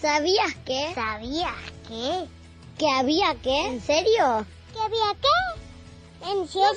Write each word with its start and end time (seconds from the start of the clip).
¿Sabías 0.00 0.54
que? 0.64 0.92
¿Sabías 0.94 1.56
qué? 1.88 2.28
¿Que 2.78 2.90
había 2.90 3.34
qué? 3.42 3.66
¿En 3.66 3.80
serio? 3.82 4.46
¿Que 4.72 4.80
había 4.80 5.14
qué? 5.20 6.28
¿En 6.30 6.46
serio? 6.46 6.68
No 6.68 6.74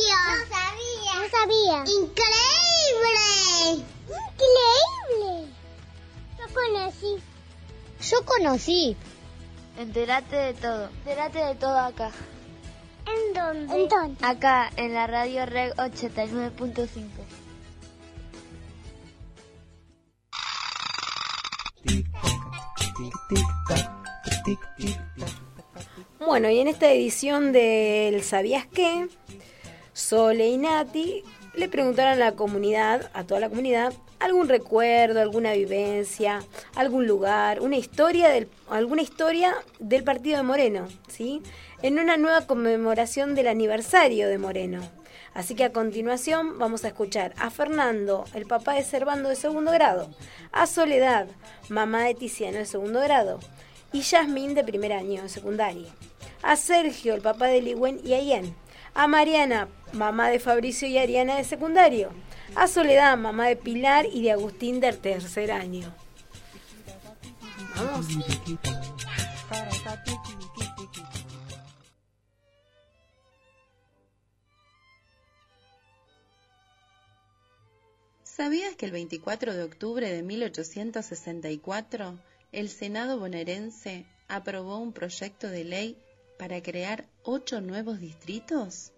sabía. 0.00 0.18
No 0.30 0.46
sabía. 0.56 1.14
No 1.20 1.28
sabía. 1.30 1.78
¡Increíble! 2.00 3.84
Increíble. 4.08 5.52
Yo 6.38 6.54
conocí. 6.54 7.22
Yo 8.00 8.24
conocí. 8.24 8.96
Entérate 9.76 10.36
de 10.36 10.54
todo. 10.54 10.88
Entérate 10.88 11.38
de 11.44 11.54
todo 11.56 11.78
acá. 11.78 12.12
¿En 13.06 13.34
dónde? 13.34 13.74
¿En 13.74 13.88
dónde? 13.88 14.24
Acá, 14.24 14.70
en 14.76 14.94
la 14.94 15.06
radio 15.06 15.44
Reg 15.44 15.74
89.5. 15.76 17.23
Bueno, 26.18 26.50
y 26.50 26.58
en 26.58 26.68
esta 26.68 26.90
edición 26.90 27.52
del 27.52 28.22
¿Sabías 28.22 28.66
qué? 28.66 29.08
Sole 29.92 30.48
y 30.48 30.56
Nati 30.56 31.22
le 31.54 31.68
preguntaron 31.68 32.14
a 32.14 32.16
la 32.16 32.32
comunidad, 32.32 33.10
a 33.14 33.24
toda 33.24 33.40
la 33.40 33.48
comunidad, 33.48 33.92
algún 34.18 34.48
recuerdo, 34.48 35.20
alguna 35.20 35.52
vivencia, 35.52 36.42
algún 36.74 37.06
lugar, 37.06 37.60
una 37.60 37.76
historia 37.76 38.30
alguna 38.68 39.02
historia 39.02 39.54
del 39.78 40.02
partido 40.02 40.38
de 40.38 40.42
Moreno, 40.42 40.88
¿sí? 41.08 41.42
En 41.82 41.98
una 41.98 42.16
nueva 42.16 42.46
conmemoración 42.46 43.34
del 43.34 43.48
aniversario 43.48 44.28
de 44.28 44.38
Moreno. 44.38 44.80
Así 45.34 45.56
que 45.56 45.64
a 45.64 45.72
continuación 45.72 46.58
vamos 46.58 46.84
a 46.84 46.88
escuchar 46.88 47.34
a 47.38 47.50
Fernando, 47.50 48.24
el 48.34 48.46
papá 48.46 48.74
de 48.74 48.84
Servando 48.84 49.28
de 49.28 49.36
segundo 49.36 49.72
grado, 49.72 50.08
a 50.52 50.66
Soledad, 50.66 51.26
mamá 51.68 52.04
de 52.04 52.14
Tiziano 52.14 52.58
de 52.58 52.66
segundo 52.66 53.00
grado, 53.00 53.40
y 53.92 54.02
Yasmín 54.02 54.54
de 54.54 54.62
primer 54.62 54.92
año 54.92 55.22
de 55.22 55.28
secundaria, 55.28 55.88
a 56.42 56.54
Sergio, 56.54 57.14
el 57.14 57.20
papá 57.20 57.48
de 57.48 57.62
Ligüen 57.62 58.00
y 58.04 58.14
Ayen, 58.14 58.54
a 58.94 59.08
Mariana, 59.08 59.68
mamá 59.92 60.28
de 60.28 60.38
Fabricio 60.38 60.86
y 60.86 60.98
Ariana 60.98 61.36
de 61.36 61.44
secundario, 61.44 62.10
a 62.54 62.68
Soledad, 62.68 63.18
mamá 63.18 63.48
de 63.48 63.56
Pilar 63.56 64.06
y 64.06 64.22
de 64.22 64.32
Agustín 64.32 64.78
del 64.78 64.98
tercer 64.98 65.50
año. 65.50 65.92
Vamos. 67.76 68.06
¿Sabías 78.36 78.74
que 78.74 78.86
el 78.86 78.90
24 78.90 79.54
de 79.54 79.62
octubre 79.62 80.10
de 80.10 80.24
1864 80.24 82.18
el 82.50 82.68
Senado 82.68 83.20
bonaerense 83.20 84.06
aprobó 84.26 84.78
un 84.78 84.92
proyecto 84.92 85.48
de 85.48 85.62
ley 85.62 85.96
para 86.36 86.60
crear 86.60 87.06
ocho 87.22 87.60
nuevos 87.60 88.00
distritos? 88.00 88.90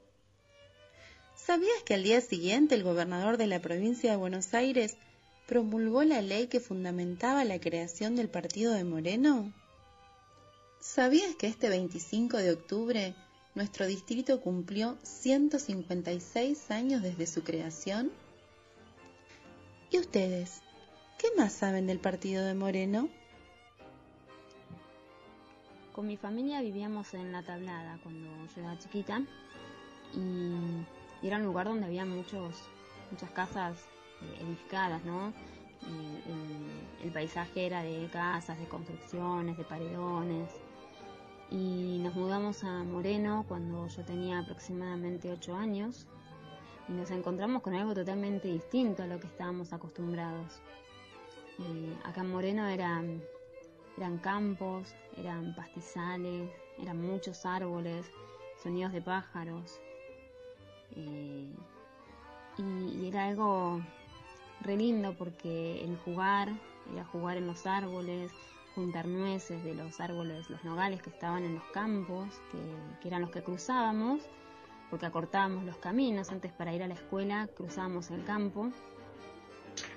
¿Sabías 1.37 1.83
que 1.85 1.93
al 1.93 2.03
día 2.03 2.23
siguiente 2.23 2.77
el 2.77 2.83
gobernador 2.83 3.37
de 3.37 3.47
la 3.47 3.61
provincia 3.61 4.11
de 4.11 4.17
Buenos 4.17 4.55
Aires 4.55 4.97
promulgó 5.47 6.03
la 6.03 6.23
ley 6.23 6.47
que 6.47 6.61
fundamentaba 6.61 7.45
la 7.45 7.61
creación 7.61 8.17
del 8.17 8.31
partido 8.31 8.73
de 8.73 8.85
Moreno? 8.85 9.53
¿Sabías 10.81 11.37
que 11.37 11.49
este 11.49 11.69
25 11.69 12.39
de 12.39 12.53
octubre 12.53 13.15
nuestro 13.55 13.87
distrito 13.87 14.41
cumplió 14.41 14.97
156 15.03 16.71
años 16.71 17.03
desde 17.03 17.27
su 17.27 17.45
creación? 17.45 18.11
¿Y 19.89 19.99
ustedes? 19.99 20.63
¿Qué 21.17 21.29
más 21.37 21.53
saben 21.53 21.87
del 21.87 22.01
partido 22.01 22.45
de 22.45 22.55
Moreno? 22.55 23.09
Con 25.93 26.09
mi 26.09 26.17
familia 26.17 26.61
vivíamos 26.61 27.15
en 27.15 27.31
La 27.31 27.45
Tablada 27.45 27.99
cuando 28.03 28.29
yo 28.29 28.63
era 28.63 28.77
chiquita 28.79 29.23
y 30.13 31.27
era 31.27 31.37
un 31.37 31.45
lugar 31.45 31.69
donde 31.69 31.87
había 31.87 32.05
muchos, 32.05 32.57
muchas 33.13 33.31
casas 33.31 33.79
eh, 34.23 34.43
edificadas, 34.43 35.05
¿no? 35.05 35.33
El, 35.87 37.05
el 37.07 37.13
paisaje 37.13 37.67
era 37.67 37.83
de 37.83 38.09
casas, 38.13 38.59
de 38.59 38.67
construcciones, 38.67 39.57
de 39.57 39.65
paredones. 39.65 40.51
Y 41.49 41.99
nos 42.03 42.17
mudamos 42.17 42.65
a 42.65 42.83
Moreno 42.83 43.45
cuando 43.47 43.87
yo 43.87 44.05
tenía 44.05 44.41
aproximadamente 44.41 45.31
8 45.31 45.55
años 45.55 46.09
y 46.89 46.93
nos 46.93 47.11
encontramos 47.11 47.63
con 47.63 47.75
algo 47.75 47.95
totalmente 47.95 48.49
distinto 48.49 49.03
a 49.03 49.07
lo 49.07 49.19
que 49.19 49.27
estábamos 49.27 49.73
acostumbrados. 49.73 50.61
Eh, 51.59 51.97
acá 52.05 52.21
en 52.21 52.31
Moreno 52.31 52.67
eran, 52.67 53.23
eran 53.97 54.19
campos, 54.19 54.95
eran 55.17 55.55
pastizales, 55.55 56.51
eran 56.79 57.01
muchos 57.01 57.45
árboles, 57.47 58.07
sonidos 58.63 58.93
de 58.93 59.03
pájaros. 59.03 59.81
Eh, 60.95 61.51
y, 62.59 63.09
era 63.09 63.27
algo 63.27 63.81
re 64.61 64.77
lindo 64.77 65.15
porque 65.17 65.83
el 65.83 65.97
jugar 65.99 66.49
era 66.93 67.05
jugar 67.05 67.37
en 67.37 67.47
los 67.47 67.67
árboles, 67.67 68.31
juntar 68.75 69.07
nueces 69.07 69.63
de 69.65 69.75
los 69.75 69.99
árboles, 70.01 70.49
los 70.51 70.63
nogales 70.65 71.03
que 71.03 71.11
estaban 71.11 71.43
en 71.43 71.55
los 71.57 71.65
campos, 71.73 72.29
que, 72.53 72.59
que 73.01 73.09
eran 73.09 73.23
los 73.23 73.31
que 73.31 73.43
cruzábamos, 73.43 74.21
porque 74.91 75.07
acortábamos 75.07 75.65
los 75.65 75.77
caminos. 75.77 76.31
Antes 76.31 76.53
para 76.53 76.75
ir 76.75 76.83
a 76.83 76.89
la 76.89 76.95
escuela 76.95 77.49
cruzábamos 77.57 78.11
el 78.11 78.25
campo, 78.25 78.71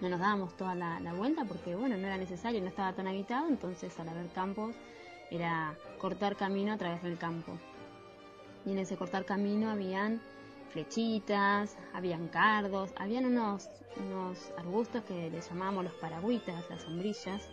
no 0.01 0.09
nos 0.09 0.19
dábamos 0.19 0.55
toda 0.57 0.75
la, 0.75 1.13
vuelta 1.13 1.45
porque 1.45 1.75
bueno, 1.75 1.97
no 1.97 2.07
era 2.07 2.17
necesario, 2.17 2.61
no 2.61 2.67
estaba 2.67 2.94
tan 2.94 3.07
habitado, 3.07 3.47
entonces 3.47 3.97
al 4.00 4.09
haber 4.09 4.27
campos 4.29 4.75
era 5.31 5.75
cortar 6.00 6.35
camino 6.35 6.73
a 6.73 6.77
través 6.77 7.01
del 7.03 7.17
campo. 7.17 7.57
Y 8.66 8.72
en 8.72 8.79
ese 8.79 8.97
cortar 8.97 9.25
camino 9.25 9.69
habían 9.69 10.22
flechitas, 10.72 11.75
habían 11.94 12.27
cardos, 12.27 12.91
habían 12.97 13.25
unos, 13.25 13.69
unos 13.97 14.51
arbustos 14.57 15.03
que 15.03 15.29
les 15.29 15.50
llamábamos 15.50 15.85
los 15.85 15.94
paragüitas, 15.94 16.69
las 16.69 16.81
sombrillas, 16.83 17.50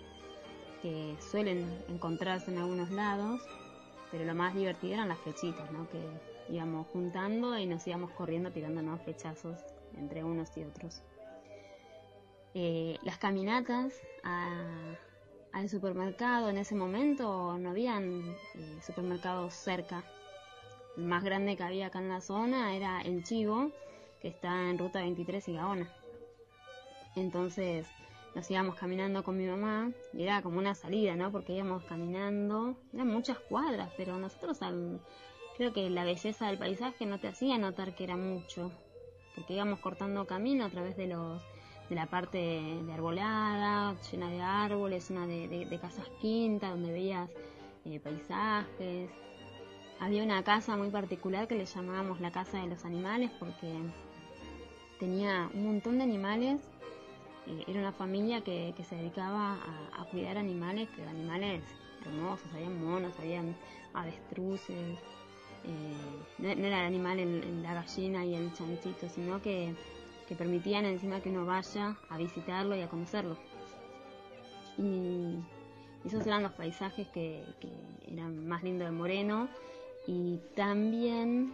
que 0.82 1.16
suelen 1.30 1.66
encontrarse 1.88 2.50
en 2.50 2.58
algunos 2.58 2.90
lados, 2.90 3.40
pero 4.10 4.24
lo 4.24 4.34
más 4.34 4.54
divertido 4.54 4.94
eran 4.94 5.08
las 5.08 5.18
flechitas, 5.18 5.70
¿no? 5.72 5.88
que 5.90 6.00
íbamos 6.48 6.86
juntando 6.88 7.58
y 7.58 7.66
nos 7.66 7.86
íbamos 7.86 8.10
corriendo 8.12 8.50
tirándonos 8.52 9.00
flechazos 9.02 9.58
entre 9.96 10.24
unos 10.24 10.56
y 10.56 10.64
otros. 10.64 11.02
Eh, 12.54 12.98
las 13.02 13.18
caminatas 13.18 13.92
a, 14.22 14.96
al 15.52 15.68
supermercado 15.68 16.48
en 16.48 16.58
ese 16.58 16.74
momento 16.74 17.58
no 17.58 17.70
habían 17.70 18.34
eh, 18.54 18.78
supermercados 18.82 19.54
cerca. 19.54 20.04
El 20.96 21.04
más 21.04 21.22
grande 21.22 21.56
que 21.56 21.62
había 21.62 21.88
acá 21.88 21.98
en 21.98 22.08
la 22.08 22.20
zona 22.20 22.74
era 22.74 23.00
el 23.02 23.22
Chivo, 23.24 23.70
que 24.20 24.28
está 24.28 24.70
en 24.70 24.78
ruta 24.78 25.00
23 25.00 25.48
y 25.48 25.52
Gaona. 25.54 25.90
Entonces 27.14 27.86
nos 28.34 28.50
íbamos 28.50 28.74
caminando 28.74 29.24
con 29.24 29.36
mi 29.36 29.46
mamá 29.46 29.92
y 30.12 30.22
era 30.22 30.42
como 30.42 30.58
una 30.58 30.74
salida, 30.74 31.16
¿no? 31.16 31.32
Porque 31.32 31.54
íbamos 31.54 31.84
caminando, 31.84 32.76
eran 32.92 33.08
muchas 33.08 33.38
cuadras, 33.38 33.90
pero 33.96 34.18
nosotros 34.18 34.60
al, 34.62 35.00
creo 35.56 35.72
que 35.72 35.88
la 35.90 36.04
belleza 36.04 36.46
del 36.46 36.58
paisaje 36.58 37.06
no 37.06 37.18
te 37.18 37.28
hacía 37.28 37.58
notar 37.58 37.94
que 37.94 38.04
era 38.04 38.16
mucho, 38.16 38.70
porque 39.34 39.54
íbamos 39.54 39.80
cortando 39.80 40.26
camino 40.26 40.64
a 40.64 40.70
través 40.70 40.96
de 40.96 41.06
los 41.08 41.42
de 41.88 41.94
la 41.94 42.06
parte 42.06 42.38
de 42.38 42.92
arbolada, 42.92 43.96
llena 44.10 44.28
de 44.30 44.40
árboles, 44.40 45.10
una 45.10 45.26
de, 45.26 45.78
casas 45.80 46.08
quintas, 46.20 46.70
donde 46.70 46.92
veías 46.92 47.30
eh, 47.84 48.00
paisajes. 48.00 49.10
Había 50.00 50.22
una 50.22 50.42
casa 50.42 50.76
muy 50.76 50.90
particular 50.90 51.46
que 51.46 51.54
le 51.54 51.64
llamábamos 51.64 52.20
la 52.20 52.30
casa 52.30 52.58
de 52.58 52.66
los 52.66 52.84
animales 52.84 53.30
porque 53.38 53.72
tenía 54.98 55.48
un 55.54 55.66
montón 55.66 55.98
de 55.98 56.04
animales. 56.04 56.60
Eh, 57.46 57.64
era 57.68 57.78
una 57.78 57.92
familia 57.92 58.40
que, 58.42 58.74
se 58.82 58.96
dedicaba 58.96 59.58
a, 59.96 60.04
cuidar 60.10 60.36
animales, 60.38 60.88
que 60.90 61.02
animales 61.04 61.62
hermosos, 62.04 62.52
habían 62.52 62.84
monos, 62.84 63.12
habían 63.18 63.56
avestruces. 63.94 64.98
Eh, 65.64 66.38
no, 66.38 66.48
era 66.48 66.80
el 66.80 66.86
animal 66.86 67.18
en, 67.18 67.62
la 67.62 67.74
gallina 67.74 68.24
y 68.24 68.34
el 68.34 68.52
chanchito, 68.52 69.08
sino 69.08 69.40
que 69.42 69.74
que 70.26 70.34
permitían 70.34 70.84
encima 70.84 71.20
que 71.20 71.30
uno 71.30 71.46
vaya 71.46 71.96
a 72.08 72.18
visitarlo 72.18 72.76
y 72.76 72.82
a 72.82 72.88
conocerlo. 72.88 73.36
Y 74.76 75.36
esos 76.04 76.26
eran 76.26 76.42
los 76.42 76.52
paisajes 76.52 77.06
que, 77.08 77.44
eran 78.06 78.46
más 78.46 78.62
lindos 78.62 78.88
de 78.88 78.92
Moreno 78.92 79.48
y 80.06 80.38
también 80.54 81.52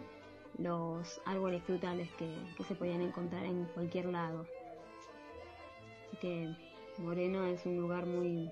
los 0.59 1.21
árboles 1.25 1.63
frutales 1.65 2.11
que, 2.13 2.29
que, 2.57 2.65
se 2.65 2.75
podían 2.75 3.01
encontrar 3.01 3.45
en 3.45 3.65
cualquier 3.67 4.07
lado. 4.07 4.47
Así 6.07 6.17
que 6.19 6.55
Moreno 6.99 7.47
es 7.47 7.65
un 7.67 7.77
lugar 7.77 8.07
muy, 8.07 8.51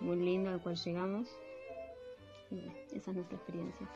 muy 0.00 0.16
lindo 0.16 0.50
al 0.50 0.60
cual 0.60 0.76
llegamos. 0.76 1.28
Y 2.50 2.68
esa 2.96 3.10
es 3.10 3.16
nuestra 3.16 3.36
experiencia. 3.36 3.88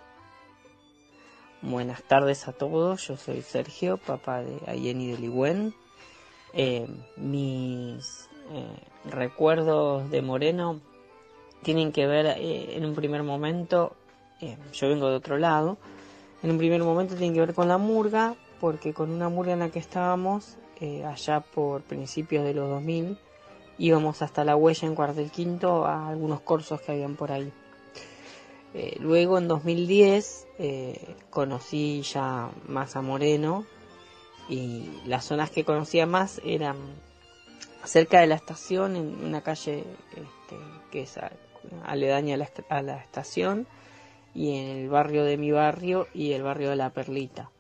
Buenas 1.61 2.05
tardes 2.05 2.47
a 2.47 2.53
todos, 2.53 3.09
yo 3.09 3.17
soy 3.17 3.43
Sergio, 3.43 3.97
papá 3.97 4.43
de 4.43 4.61
Ayeni 4.69 5.11
de 5.11 5.19
Ligüen. 5.19 5.75
Eh, 6.53 6.87
mis 7.17 8.29
eh, 8.53 9.11
recuerdos 9.11 10.09
de 10.09 10.23
Moreno 10.23 10.81
tienen 11.65 11.91
que 11.91 12.07
ver 12.07 12.27
eh, 12.27 12.77
en 12.77 12.85
un 12.85 12.95
primer 12.95 13.25
momento, 13.25 13.97
eh, 14.41 14.57
yo 14.73 14.89
vengo 14.89 15.11
de 15.11 15.17
otro 15.17 15.37
lado, 15.37 15.79
en 16.45 16.53
un 16.53 16.59
primer 16.59 16.81
momento 16.85 17.17
tienen 17.17 17.35
que 17.35 17.41
ver 17.41 17.55
con 17.55 17.67
la 17.67 17.77
murga, 17.77 18.37
porque 18.61 18.95
con 18.95 19.11
una 19.11 19.29
murga 19.29 19.55
en 19.55 19.59
la 19.59 19.71
que 19.71 19.81
estábamos, 19.81 20.59
eh, 20.81 21.05
allá 21.05 21.41
por 21.41 21.83
principios 21.83 22.45
de 22.45 22.55
los 22.55 22.69
2000, 22.69 23.19
íbamos 23.79 24.23
hasta 24.23 24.45
la 24.45 24.55
huella 24.55 24.87
en 24.87 24.95
Cuartel 24.95 25.33
Quinto 25.33 25.87
a 25.87 26.09
algunos 26.09 26.41
cursos 26.41 26.81
que 26.81 26.93
habían 26.93 27.17
por 27.17 27.33
ahí. 27.33 27.53
Luego 29.00 29.38
en 29.38 29.49
2010 29.49 30.47
conocí 31.31 32.03
ya 32.03 32.50
más 32.67 32.97
a 32.97 33.03
Moreno 33.03 33.65
y 34.49 35.03
las 35.05 35.26
zonas 35.26 35.50
que 35.50 35.65
conocía 35.65 36.06
más 36.06 36.41
eran 36.44 36.76
cerca 37.85 38.20
de 38.20 38.26
la 38.26 38.35
estación, 38.35 38.97
en 38.97 39.25
una 39.25 39.43
calle 39.43 39.85
este, 40.11 40.56
que 40.91 41.03
es 41.03 41.19
aledaña 41.85 42.35
a 42.35 42.38
la, 42.38 42.49
a 42.69 42.82
la 42.82 42.97
estación, 42.97 43.67
y 44.35 44.56
en 44.56 44.79
el 44.79 44.88
barrio 44.88 45.25
de 45.25 45.37
mi 45.37 45.50
barrio 45.50 46.06
y 46.14 46.32
el 46.32 46.43
barrio 46.43 46.71
de 46.71 46.76
La 46.76 46.91
Perlita. 46.91 47.50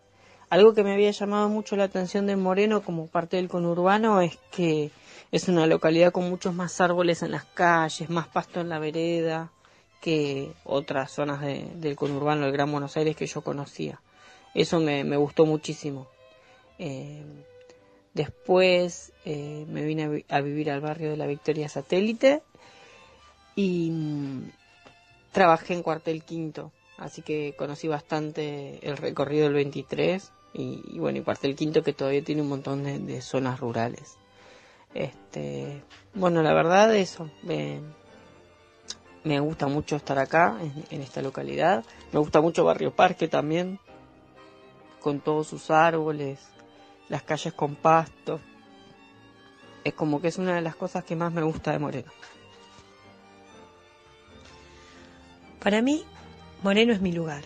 Algo 0.50 0.72
que 0.74 0.82
me 0.82 0.94
había 0.94 1.10
llamado 1.10 1.48
mucho 1.48 1.76
la 1.76 1.84
atención 1.84 2.26
de 2.26 2.36
Moreno 2.36 2.82
como 2.82 3.06
parte 3.06 3.36
del 3.36 3.48
conurbano 3.48 4.22
es 4.22 4.38
que 4.50 4.90
es 5.30 5.48
una 5.48 5.66
localidad 5.66 6.12
con 6.12 6.28
muchos 6.28 6.54
más 6.54 6.80
árboles 6.80 7.22
en 7.22 7.32
las 7.32 7.44
calles, 7.44 8.08
más 8.08 8.28
pasto 8.28 8.60
en 8.60 8.70
la 8.70 8.78
vereda 8.78 9.50
que 10.00 10.52
otras 10.64 11.10
zonas 11.10 11.40
del 11.40 11.96
conurbano 11.96 12.42
del 12.42 12.52
Gran 12.52 12.70
Buenos 12.70 12.96
Aires 12.96 13.16
que 13.16 13.26
yo 13.26 13.42
conocía. 13.42 14.00
Eso 14.54 14.80
me, 14.80 15.16
gustó 15.16 15.46
muchísimo. 15.46 16.08
Eh, 16.78 17.24
después 18.14 19.12
eh, 19.24 19.64
me 19.68 19.82
vine 19.84 20.24
a, 20.28 20.40
vivir 20.40 20.70
al 20.70 20.80
barrio 20.80 21.10
de 21.10 21.16
la 21.16 21.26
Victoria 21.26 21.68
Satélite 21.68 22.42
y 23.54 23.90
mm, 23.90 24.50
trabajé 25.32 25.74
en 25.74 25.82
Cuartel 25.82 26.22
Quinto, 26.22 26.72
así 26.96 27.22
que 27.22 27.54
conocí 27.56 27.88
bastante 27.88 28.78
el 28.82 28.96
recorrido 28.96 29.44
del 29.44 29.54
23 29.54 30.32
y, 30.54 30.98
bueno, 30.98 31.18
y 31.18 31.22
Cuartel 31.22 31.54
Quinto 31.54 31.82
que 31.82 31.92
todavía 31.92 32.24
tiene 32.24 32.42
un 32.42 32.48
montón 32.48 32.84
de, 32.84 33.20
zonas 33.20 33.60
rurales. 33.60 34.16
Este, 34.94 35.82
bueno, 36.14 36.42
la 36.42 36.54
verdad 36.54 36.94
eso, 36.96 37.30
me, 37.42 37.80
me 39.24 39.40
gusta 39.40 39.66
mucho 39.66 39.96
estar 39.96 40.18
acá, 40.18 40.58
en, 40.90 41.02
esta 41.02 41.22
localidad. 41.22 41.84
Me 42.12 42.18
gusta 42.18 42.40
mucho 42.40 42.64
Barrio 42.64 42.94
Parque 42.94 43.28
también, 43.28 43.78
con 45.00 45.20
todos 45.20 45.48
sus 45.48 45.70
árboles, 45.70 46.40
las 47.08 47.22
calles 47.22 47.52
con 47.52 47.74
pasto. 47.74 48.40
Es 49.84 49.94
como 49.94 50.20
que 50.20 50.28
es 50.28 50.38
una 50.38 50.54
de 50.54 50.62
las 50.62 50.76
cosas 50.76 51.04
que 51.04 51.16
más 51.16 51.32
me 51.32 51.42
gusta 51.42 51.72
de 51.72 51.78
Moreno. 51.78 52.12
Para 55.60 55.82
mí, 55.82 56.04
Moreno 56.62 56.92
es 56.92 57.00
mi 57.00 57.12
lugar, 57.12 57.42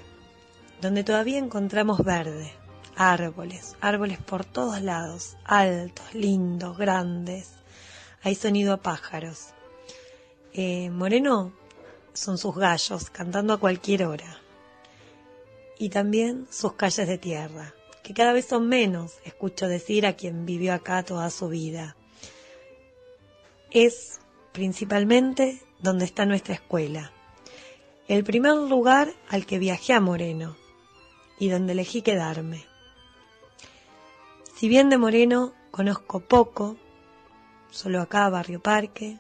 donde 0.81 1.05
todavía 1.05 1.39
encontramos 1.39 2.05
verde, 2.05 2.53
árboles, 2.97 3.77
árboles 3.81 4.19
por 4.19 4.45
todos 4.45 4.83
lados, 4.83 5.37
altos, 5.45 6.15
lindos, 6.15 6.77
grandes. 6.77 7.55
Hay 8.23 8.35
sonido 8.35 8.75
a 8.75 8.77
pájaros. 8.77 9.49
Eh, 10.53 10.91
Moreno 10.91 11.53
son 12.13 12.39
sus 12.39 12.55
gallos 12.57 13.11
cantando 13.11 13.55
a 13.55 13.61
cualquier 13.61 14.05
hora. 14.05 14.39
Y 15.79 15.89
también 15.89 16.47
sus 16.51 16.75
calles 16.75 17.09
de 17.09 17.19
tierra, 17.19 17.75
que 18.03 18.15
cada 18.15 18.33
vez 18.33 18.47
son 18.47 18.69
menos, 18.69 19.19
escucho 19.25 19.69
decir 19.69 20.07
a 20.07 20.15
quien 20.15 20.47
vivió 20.47 20.75
acá 20.75 21.03
toda 21.03 21.31
su 21.31 21.49
vida. 21.49 21.97
Es 23.71 24.21
principalmente 24.53 25.61
donde 25.81 26.05
está 26.05 26.27
nuestra 26.27 26.55
escuela, 26.55 27.13
el 28.09 28.25
primer 28.25 28.55
lugar 28.55 29.13
al 29.29 29.47
que 29.47 29.59
viajé 29.59 29.95
a 29.95 30.01
Moreno 30.01 30.57
y 31.39 31.49
donde 31.49 31.73
elegí 31.73 32.03
quedarme. 32.03 32.65
Si 34.57 34.69
bien 34.69 34.91
de 34.91 34.99
Moreno 34.99 35.53
conozco 35.71 36.21
poco, 36.21 36.77
solo 37.71 38.01
acá 38.01 38.29
Barrio 38.29 38.61
Parque, 38.61 39.19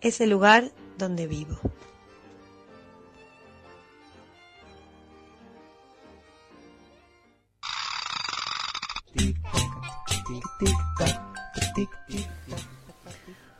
es 0.00 0.20
el 0.20 0.30
lugar 0.30 0.72
donde 0.96 1.26
vivo. 1.26 1.60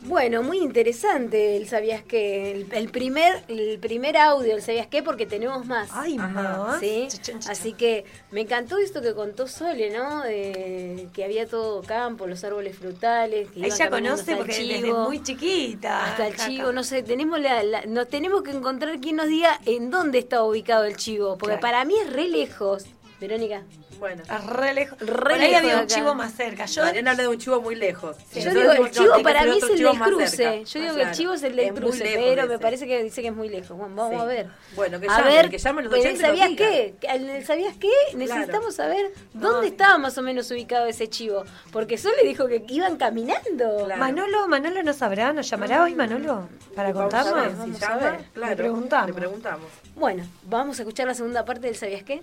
Bueno, 0.00 0.42
muy 0.42 0.58
interesante 0.58 1.56
el 1.56 1.68
¿Sabías 1.68 2.02
qué? 2.02 2.66
El, 2.70 2.88
primer, 2.88 3.44
el 3.48 3.78
primer 3.78 4.16
audio, 4.16 4.54
el 4.54 4.62
¿Sabías 4.62 4.86
qué? 4.86 5.02
Porque 5.02 5.26
tenemos 5.26 5.66
más. 5.66 5.90
Ay, 5.92 6.16
más. 6.16 6.80
¿Sí? 6.80 7.08
Así 7.48 7.72
que 7.72 8.04
me 8.30 8.42
encantó 8.42 8.78
esto 8.78 9.02
que 9.02 9.12
contó 9.14 9.46
Sole, 9.48 9.90
¿no? 9.90 10.22
que 10.22 11.24
había 11.24 11.46
todo 11.46 11.82
campo, 11.82 12.26
los 12.26 12.42
árboles 12.44 12.78
frutales. 12.78 13.50
Que 13.50 13.66
Ella 13.66 13.90
conoce 13.90 14.36
porque 14.36 14.64
desde 14.64 14.94
muy 14.94 15.22
chiquita. 15.22 16.06
Hasta 16.06 16.28
el 16.28 16.36
chivo, 16.36 16.72
no 16.72 16.84
sé, 16.84 17.02
tenemos 17.02 17.40
la, 17.40 17.84
nos 17.86 18.08
tenemos 18.08 18.42
que 18.42 18.52
encontrar 18.52 19.00
quien 19.00 19.16
nos 19.16 19.26
diga 19.26 19.60
en 19.66 19.90
dónde 19.90 20.20
está 20.20 20.42
ubicado 20.42 20.84
el 20.84 20.96
chivo, 20.96 21.36
porque 21.36 21.58
para 21.58 21.84
mí 21.84 21.94
es 22.02 22.12
re 22.12 22.28
lejos. 22.28 22.86
Verónica. 23.20 23.62
Bueno. 23.98 24.22
re 24.46 24.74
lejos. 24.74 24.98
Re 25.00 25.34
ahí 25.34 25.54
había 25.54 25.80
un 25.80 25.86
chivo 25.88 26.14
más 26.14 26.32
cerca. 26.34 26.66
Yo 26.66 26.82
Mariana 26.82 27.10
habla 27.10 27.24
de 27.24 27.28
un 27.28 27.38
chivo 27.38 27.60
muy 27.60 27.74
lejos. 27.74 28.16
yo 28.32 28.50
digo, 28.54 28.72
el 28.72 28.90
chivo 28.92 29.22
para 29.22 29.44
mí 29.44 29.58
es 29.58 29.64
el 29.64 29.78
del 29.78 29.98
cruce. 29.98 30.64
Yo 30.64 30.80
digo 30.80 30.94
que 30.94 31.02
el 31.02 31.10
chivo 31.12 31.32
es 31.32 31.42
el 31.42 31.56
del 31.56 31.74
cruce, 31.74 32.14
pero 32.16 32.46
me 32.46 32.58
parece 32.58 32.86
que 32.86 33.02
dice 33.02 33.22
que 33.22 33.28
es 33.28 33.34
muy 33.34 33.48
lejos. 33.48 33.76
Bueno, 33.76 33.94
vamos 33.96 34.20
a 34.20 34.24
ver. 34.24 34.46
Bueno, 34.76 35.00
que 35.00 35.08
llamen, 35.08 35.50
que 35.50 35.58
llamen 35.58 35.84
los 35.86 35.94
oyentes 35.94 36.20
¿Sabías 36.20 36.50
qué? 36.56 36.94
¿Sabías 37.44 37.76
qué? 37.76 37.90
Necesitamos 38.14 38.74
saber 38.76 39.12
dónde 39.32 39.68
estaba 39.68 39.98
más 39.98 40.16
o 40.18 40.22
menos 40.22 40.50
ubicado 40.50 40.86
ese 40.86 41.08
chivo. 41.08 41.44
Porque 41.72 41.98
Sol 41.98 42.12
le 42.20 42.28
dijo 42.28 42.46
que 42.46 42.64
iban 42.68 42.96
caminando. 42.96 43.88
Manolo, 43.98 44.46
Manolo 44.46 44.82
no 44.82 44.92
sabrá, 44.92 45.32
nos 45.32 45.48
llamará 45.50 45.82
hoy 45.82 45.94
Manolo 45.94 46.48
para 46.74 46.92
contarnos. 46.92 47.82
A 47.82 47.96
ver. 47.96 48.20
le 48.34 48.56
preguntamos. 48.56 49.08
Le 49.08 49.14
preguntamos. 49.14 49.66
Bueno, 49.96 50.24
vamos 50.44 50.78
a 50.78 50.82
escuchar 50.82 51.06
la 51.06 51.14
segunda 51.14 51.44
parte 51.44 51.66
del 51.66 51.76
¿Sabías 51.76 52.02
qué? 52.02 52.22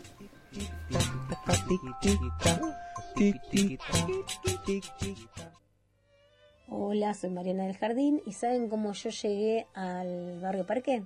Hola, 6.67 7.13
soy 7.13 7.29
Mariana 7.29 7.65
del 7.65 7.77
Jardín 7.77 8.21
y 8.25 8.33
¿saben 8.33 8.69
cómo 8.69 8.93
yo 8.93 9.09
llegué 9.09 9.67
al 9.73 10.39
barrio 10.39 10.65
Parque? 10.65 11.03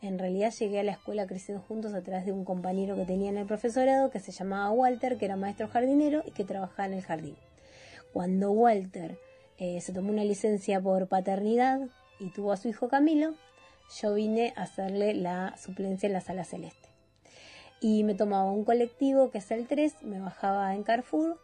En 0.00 0.18
realidad 0.18 0.52
llegué 0.52 0.80
a 0.80 0.82
la 0.84 0.92
escuela 0.92 1.26
Creciendo 1.26 1.62
Juntos 1.62 1.94
a 1.94 2.02
través 2.02 2.24
de 2.26 2.32
un 2.32 2.44
compañero 2.44 2.96
que 2.96 3.04
tenía 3.04 3.30
en 3.30 3.38
el 3.38 3.46
profesorado 3.46 4.10
que 4.10 4.20
se 4.20 4.32
llamaba 4.32 4.70
Walter, 4.70 5.16
que 5.18 5.26
era 5.26 5.36
maestro 5.36 5.68
jardinero 5.68 6.22
y 6.26 6.32
que 6.32 6.44
trabajaba 6.44 6.86
en 6.86 6.94
el 6.94 7.02
jardín. 7.02 7.36
Cuando 8.12 8.50
Walter 8.50 9.18
eh, 9.58 9.80
se 9.80 9.92
tomó 9.92 10.10
una 10.10 10.24
licencia 10.24 10.80
por 10.80 11.08
paternidad 11.08 11.80
y 12.18 12.30
tuvo 12.30 12.52
a 12.52 12.56
su 12.56 12.68
hijo 12.68 12.88
Camilo, 12.88 13.34
yo 14.00 14.14
vine 14.14 14.52
a 14.56 14.62
hacerle 14.62 15.14
la 15.14 15.56
suplencia 15.56 16.06
en 16.06 16.12
la 16.14 16.20
sala 16.20 16.44
celeste 16.44 16.91
y 17.82 18.04
me 18.04 18.14
tomaba 18.14 18.50
un 18.52 18.64
colectivo 18.64 19.32
que 19.32 19.38
es 19.38 19.50
el 19.50 19.66
3, 19.66 20.04
me 20.04 20.20
bajaba 20.20 20.72
en 20.72 20.84
Carrefour 20.84 21.40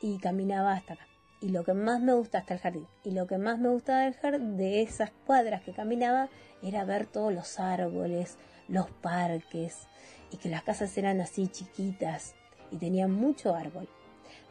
y 0.00 0.18
caminaba 0.18 0.72
hasta 0.72 0.94
acá. 0.94 1.06
Y 1.40 1.48
lo 1.48 1.64
que 1.64 1.74
más 1.74 2.00
me 2.00 2.14
gusta 2.14 2.38
hasta 2.38 2.54
el 2.54 2.60
jardín. 2.60 2.86
Y 3.02 3.10
lo 3.10 3.26
que 3.26 3.38
más 3.38 3.58
me 3.58 3.70
gustaba 3.70 4.02
del 4.02 4.14
jardín, 4.14 4.56
de 4.56 4.82
esas 4.82 5.10
cuadras 5.26 5.62
que 5.62 5.72
caminaba 5.72 6.28
era 6.62 6.84
ver 6.84 7.06
todos 7.06 7.32
los 7.32 7.58
árboles, 7.58 8.38
los 8.68 8.88
parques 8.88 9.88
y 10.30 10.36
que 10.36 10.48
las 10.48 10.62
casas 10.62 10.96
eran 10.96 11.20
así 11.20 11.48
chiquitas 11.48 12.36
y 12.70 12.76
tenían 12.76 13.10
mucho 13.10 13.56
árbol. 13.56 13.88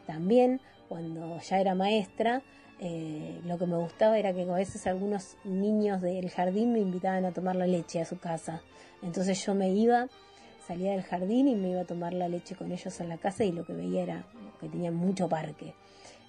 También 0.06 0.60
cuando 0.90 1.40
ya 1.40 1.58
era 1.58 1.74
maestra, 1.74 2.42
eh, 2.80 3.40
lo 3.46 3.56
que 3.56 3.64
me 3.64 3.78
gustaba 3.78 4.18
era 4.18 4.34
que 4.34 4.42
a 4.42 4.54
veces 4.54 4.86
algunos 4.86 5.38
niños 5.44 6.02
del 6.02 6.28
jardín 6.28 6.74
me 6.74 6.80
invitaban 6.80 7.24
a 7.24 7.32
tomar 7.32 7.56
la 7.56 7.66
leche 7.66 7.98
a 8.02 8.04
su 8.04 8.18
casa. 8.18 8.60
Entonces 9.00 9.42
yo 9.46 9.54
me 9.54 9.70
iba 9.70 10.08
salía 10.70 10.92
del 10.92 11.02
jardín 11.02 11.48
y 11.48 11.56
me 11.56 11.70
iba 11.70 11.80
a 11.80 11.84
tomar 11.84 12.12
la 12.12 12.28
leche 12.28 12.54
con 12.54 12.70
ellos 12.70 13.00
en 13.00 13.08
la 13.08 13.18
casa 13.18 13.42
y 13.42 13.50
lo 13.50 13.64
que 13.64 13.72
veía 13.72 14.04
era 14.04 14.24
que 14.60 14.68
tenían 14.68 14.94
mucho 14.94 15.28
parque. 15.28 15.74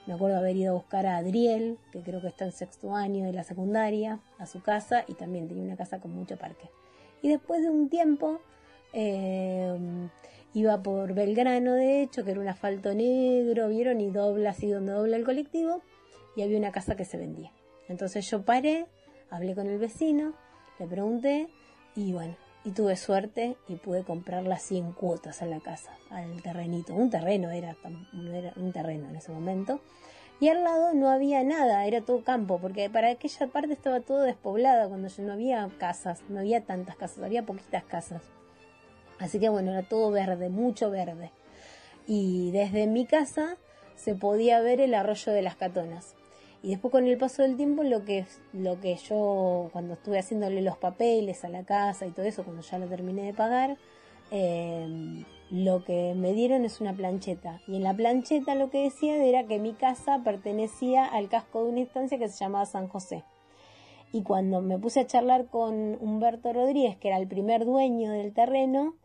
Me 0.08 0.16
acuerdo 0.16 0.38
haber 0.40 0.56
ido 0.56 0.72
a 0.72 0.74
buscar 0.74 1.06
a 1.06 1.18
Adriel, 1.18 1.78
que 1.92 2.02
creo 2.02 2.22
que 2.22 2.30
está 2.30 2.46
en 2.46 2.52
sexto 2.52 2.96
año 2.96 3.24
de 3.24 3.34
la 3.34 3.44
secundaria, 3.44 4.20
a 4.40 4.48
su 4.48 4.64
casa 4.64 5.06
y 5.08 5.14
también 5.14 5.48
tenía 5.48 5.64
una 5.64 5.78
casa 5.78 6.00
con 6.00 6.16
mucho 6.16 6.38
parque. 6.38 6.72
Y 7.22 7.30
después 7.30 7.62
de 7.62 7.70
un 7.70 7.88
tiempo 7.88 8.40
eh, 8.94 9.78
iba 10.56 10.82
por 10.82 11.14
Belgrano, 11.14 11.74
de 11.74 12.02
hecho, 12.02 12.26
que 12.26 12.32
era 12.32 12.40
un 12.40 12.48
asfalto 12.48 12.96
negro, 12.96 13.68
vieron, 13.68 14.02
y 14.02 14.10
dobla 14.10 14.50
así 14.50 14.68
donde 14.72 14.94
dobla 14.94 15.18
el 15.18 15.24
colectivo, 15.24 15.84
y 16.36 16.42
había 16.42 16.58
una 16.58 16.72
casa 16.72 16.96
que 16.96 17.06
se 17.06 17.20
vendía. 17.20 17.52
Entonces 17.90 18.28
yo 18.28 18.42
paré, 18.42 18.88
hablé 19.30 19.54
con 19.54 19.68
el 19.68 19.78
vecino, 19.78 20.34
le 20.80 20.88
pregunté, 20.88 21.48
y 21.96 22.12
bueno, 22.12 22.36
y 22.64 22.72
tuve 22.72 22.96
suerte 22.96 23.58
y 23.68 23.76
pude 23.76 24.04
comprar 24.04 24.44
las 24.44 24.62
100 24.64 24.94
cuotas 24.94 25.42
en 25.42 25.50
la 25.50 25.60
casa, 25.60 25.92
al 26.10 26.42
terrenito. 26.42 26.94
Un 26.94 27.10
terreno 27.10 27.50
era, 27.50 27.76
era 28.34 28.54
un 28.56 28.72
terreno 28.72 29.10
en 29.10 29.16
ese 29.16 29.32
momento. 29.32 29.82
Y 30.40 30.50
al 30.50 30.64
lado 30.64 30.94
no 30.94 31.10
había 31.10 31.44
nada, 31.44 31.86
era 31.86 32.02
todo 32.02 32.24
campo, 32.24 32.60
porque 32.60 32.90
para 32.90 33.12
aquella 33.12 33.48
parte 33.48 33.74
estaba 33.74 34.00
todo 34.00 34.24
despoblada, 34.24 34.88
cuando 34.88 35.08
yo 35.08 35.24
no 35.24 35.34
había 35.34 35.70
casas, 35.78 36.24
no 36.30 36.40
había 36.40 36.62
tantas 36.62 36.96
casas, 36.96 37.24
había 37.24 37.44
poquitas 37.44 37.84
casas. 37.84 38.24
Así 39.20 39.40
que 39.40 39.50
bueno, 39.50 39.72
era 39.72 39.84
todo 39.84 40.10
verde, 40.10 40.50
mucho 40.50 40.90
verde. 40.90 41.32
Y 42.08 42.50
desde 42.52 42.88
mi 42.88 43.06
casa 43.06 43.58
se 43.96 44.16
podía 44.16 44.62
ver 44.62 44.82
el 44.82 44.96
arroyo 44.96 45.32
de 45.32 45.44
las 45.44 45.56
Catonas. 45.56 46.16
Y 46.64 46.70
después 46.70 46.92
con 46.92 47.08
el 47.08 47.18
paso 47.18 47.42
del 47.42 47.58
tiempo 47.58 47.84
lo 47.84 48.06
que, 48.06 48.26
lo 48.54 48.80
que 48.80 48.96
yo, 48.96 49.70
cuando 49.74 49.96
estuve 49.96 50.20
haciéndole 50.20 50.62
los 50.62 50.78
papeles 50.78 51.44
a 51.44 51.50
la 51.50 51.64
casa 51.64 52.06
y 52.06 52.12
todo 52.12 52.26
eso, 52.26 52.44
cuando 52.44 52.62
ya 52.62 52.78
lo 52.78 52.88
terminé 52.88 53.24
de 53.24 53.34
pagar, 53.34 53.78
eh, 54.30 55.24
lo 55.50 55.84
que 55.84 56.14
me 56.16 56.34
dieron 56.34 56.64
es 56.64 56.80
una 56.80 56.94
plancheta. 56.94 57.62
Y 57.68 57.78
en 57.78 57.84
la 57.84 57.96
plancheta 57.96 58.56
lo 58.56 58.70
que 58.70 58.84
decía 58.84 59.24
era 59.24 59.46
que 59.46 59.60
mi 59.60 59.74
casa 59.74 60.22
pertenecía 60.24 61.06
al 61.06 61.30
casco 61.30 61.64
de 61.64 61.70
una 61.72 61.80
instancia 61.80 62.20
que 62.20 62.30
se 62.30 62.38
llamaba 62.38 62.66
San 62.66 62.88
José. 62.88 63.24
Y 64.14 64.24
cuando 64.24 64.62
me 64.62 64.78
puse 64.78 65.00
a 65.00 65.08
charlar 65.08 65.48
con 65.48 65.98
Humberto 66.00 66.54
Rodríguez, 66.54 66.96
que 66.98 67.08
era 67.08 67.18
el 67.18 67.28
primer 67.28 67.66
dueño 67.66 68.12
del 68.12 68.34
terreno, 68.34 68.96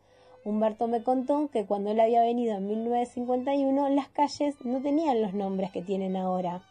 Humberto 0.45 0.87
me 0.87 1.03
contó 1.03 1.49
que 1.49 1.65
cuando 1.65 1.91
él 1.91 1.99
había 1.99 2.21
venido 2.21 2.55
en 2.55 2.67
1951, 2.67 3.89
las 3.89 4.09
calles 4.09 4.55
no 4.63 4.81
tenían 4.81 5.21
los 5.21 5.33
nombres 5.33 5.71
que 5.71 5.81
tienen 5.81 6.15
ahora. 6.15 6.61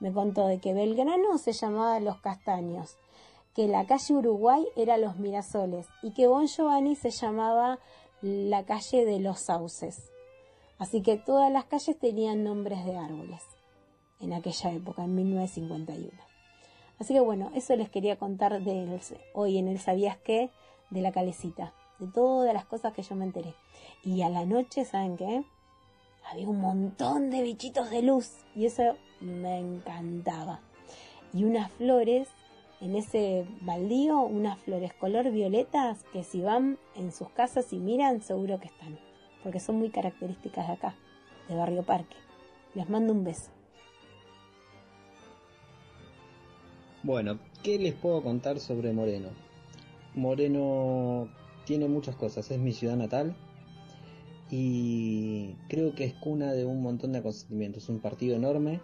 Me 0.00 0.12
contó 0.12 0.46
de 0.46 0.58
que 0.58 0.74
Belgrano 0.74 1.38
se 1.38 1.52
llamaba 1.52 2.00
Los 2.00 2.20
Castaños, 2.20 2.96
que 3.54 3.68
la 3.68 3.86
calle 3.86 4.14
Uruguay 4.14 4.66
era 4.76 4.96
Los 4.96 5.16
Mirasoles 5.16 5.86
y 6.02 6.12
que 6.12 6.26
Bon 6.26 6.46
Giovanni 6.46 6.96
se 6.96 7.10
llamaba 7.10 7.78
la 8.22 8.64
calle 8.64 9.04
de 9.04 9.20
los 9.20 9.40
Sauces. 9.40 10.10
Así 10.78 11.02
que 11.02 11.16
todas 11.16 11.52
las 11.52 11.64
calles 11.64 11.98
tenían 11.98 12.42
nombres 12.42 12.84
de 12.84 12.96
árboles 12.96 13.42
en 14.20 14.32
aquella 14.32 14.72
época, 14.72 15.04
en 15.04 15.14
1951. 15.14 16.10
Así 16.98 17.14
que 17.14 17.20
bueno, 17.20 17.50
eso 17.54 17.76
les 17.76 17.88
quería 17.90 18.16
contar 18.16 18.62
de 18.62 19.00
hoy 19.34 19.58
en 19.58 19.68
el 19.68 19.78
Sabías 19.78 20.16
qué 20.18 20.50
de 20.90 21.02
la 21.02 21.12
calecita 21.12 21.72
de 21.98 22.06
todas 22.08 22.52
las 22.52 22.64
cosas 22.64 22.92
que 22.92 23.02
yo 23.02 23.14
me 23.14 23.24
enteré. 23.24 23.54
Y 24.02 24.22
a 24.22 24.28
la 24.28 24.44
noche, 24.44 24.84
¿saben 24.84 25.16
qué? 25.16 25.44
Había 26.30 26.48
un 26.48 26.60
montón 26.60 27.30
de 27.30 27.42
bichitos 27.42 27.90
de 27.90 28.02
luz 28.02 28.32
y 28.54 28.66
eso 28.66 28.96
me 29.24 29.58
encantaba. 29.58 30.60
Y 31.32 31.44
unas 31.44 31.70
flores, 31.72 32.28
en 32.80 32.96
ese 32.96 33.46
baldío, 33.60 34.20
unas 34.20 34.58
flores 34.60 34.92
color 34.94 35.30
violetas 35.30 36.04
que 36.12 36.22
si 36.22 36.40
van 36.40 36.78
en 36.94 37.12
sus 37.12 37.28
casas 37.30 37.72
y 37.72 37.78
miran, 37.78 38.22
seguro 38.22 38.60
que 38.60 38.68
están, 38.68 38.98
porque 39.42 39.60
son 39.60 39.76
muy 39.76 39.90
características 39.90 40.68
de 40.68 40.72
acá, 40.74 40.94
de 41.48 41.56
Barrio 41.56 41.82
Parque. 41.82 42.16
Les 42.74 42.88
mando 42.88 43.12
un 43.12 43.24
beso. 43.24 43.50
Bueno, 47.02 47.38
¿qué 47.62 47.78
les 47.78 47.94
puedo 47.94 48.22
contar 48.22 48.58
sobre 48.60 48.92
Moreno? 48.92 49.28
Moreno 50.14 51.28
tiene 51.66 51.86
muchas 51.88 52.16
cosas. 52.16 52.50
Es 52.50 52.58
mi 52.58 52.72
ciudad 52.72 52.96
natal 52.96 53.36
y 54.50 55.54
creo 55.68 55.94
que 55.94 56.04
es 56.04 56.14
cuna 56.14 56.52
de 56.52 56.64
un 56.64 56.82
montón 56.82 57.12
de 57.12 57.18
acontecimientos. 57.18 57.88
Un 57.88 58.00
partido 58.00 58.36
enorme. 58.36 58.80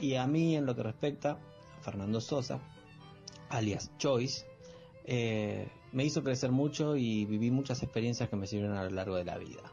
Y 0.00 0.14
a 0.14 0.26
mí, 0.26 0.56
en 0.56 0.66
lo 0.66 0.76
que 0.76 0.82
respecta 0.82 1.38
a 1.78 1.82
Fernando 1.82 2.20
Sosa, 2.20 2.60
alias 3.48 3.90
Choice, 3.98 4.46
eh, 5.04 5.68
me 5.92 6.04
hizo 6.04 6.22
crecer 6.22 6.52
mucho 6.52 6.96
y 6.96 7.24
viví 7.24 7.50
muchas 7.50 7.82
experiencias 7.82 8.28
que 8.28 8.36
me 8.36 8.46
sirvieron 8.46 8.76
a 8.76 8.84
lo 8.84 8.90
largo 8.90 9.16
de 9.16 9.24
la 9.24 9.38
vida. 9.38 9.72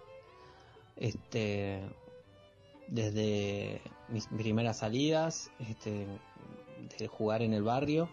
Este, 0.95 1.81
desde 2.87 3.81
mis 4.09 4.27
primeras 4.27 4.79
salidas, 4.79 5.51
este, 5.59 6.07
de 6.97 7.07
jugar 7.07 7.41
en 7.41 7.53
el 7.53 7.63
barrio, 7.63 8.09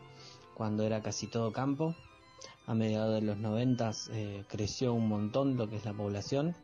cuando 0.55 0.85
era 0.85 1.01
casi 1.03 1.27
todo 1.27 1.53
campo, 1.53 1.95
a 2.67 2.75
mediados 2.75 3.15
de 3.15 3.23
los 3.23 3.39
90 3.39 3.91
eh, 4.13 4.45
creció 4.49 4.95
un 4.95 5.09
montón 5.09 5.57
lo 5.57 5.69
que 5.69 5.77
es 5.77 5.85
la 5.85 5.93
población. 5.93 6.55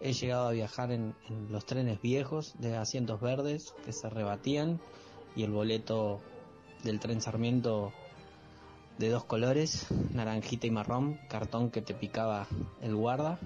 He 0.00 0.12
llegado 0.12 0.48
a 0.48 0.52
viajar 0.52 0.92
en, 0.92 1.14
los 1.50 1.64
trenes 1.64 2.00
viejos 2.00 2.54
de 2.58 2.76
asientos 2.76 3.20
verdes 3.20 3.74
que 3.84 3.92
se 3.92 4.08
rebatían 4.10 4.80
y 5.34 5.42
el 5.42 5.50
boleto 5.50 6.20
del 6.84 7.00
tren 7.00 7.20
Sarmiento 7.20 7.92
de 8.98 9.10
dos 9.10 9.24
colores, 9.24 9.86
naranjita 10.12 10.66
y 10.66 10.70
marrón, 10.70 11.18
cartón 11.28 11.70
que 11.70 11.82
te 11.82 11.94
picaba 11.94 12.46
el 12.82 12.94
guarda. 12.94 13.38